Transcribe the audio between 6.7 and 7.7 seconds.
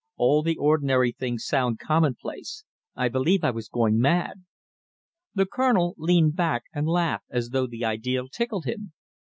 and laughed as though